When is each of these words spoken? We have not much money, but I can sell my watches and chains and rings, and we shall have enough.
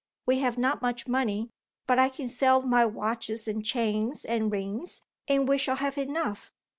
We 0.25 0.39
have 0.39 0.57
not 0.57 0.81
much 0.81 1.07
money, 1.07 1.51
but 1.85 1.99
I 1.99 2.09
can 2.09 2.27
sell 2.27 2.63
my 2.63 2.87
watches 2.87 3.47
and 3.47 3.63
chains 3.63 4.25
and 4.25 4.51
rings, 4.51 5.03
and 5.27 5.47
we 5.47 5.59
shall 5.59 5.75
have 5.75 5.95
enough. 5.95 6.51